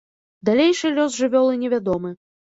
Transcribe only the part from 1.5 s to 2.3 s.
невядомы.